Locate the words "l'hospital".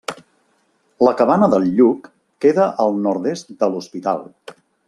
3.75-4.29